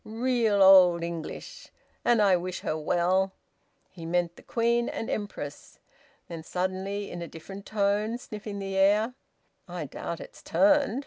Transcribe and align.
Real 0.03 0.63
old 0.63 1.03
English! 1.03 1.67
And 2.03 2.23
I 2.23 2.35
wish 2.35 2.61
her 2.61 2.75
well!" 2.75 3.33
He 3.91 4.03
meant 4.03 4.35
the 4.35 4.41
Queen 4.41 4.89
and 4.89 5.11
Empress. 5.11 5.77
Then 6.27 6.41
suddenly, 6.41 7.11
in 7.11 7.21
a 7.21 7.27
different 7.27 7.67
tone, 7.67 8.17
sniffing 8.17 8.57
the 8.57 8.75
air, 8.75 9.13
"I 9.67 9.85
doubt 9.85 10.19
it's 10.19 10.41
turned! 10.41 10.99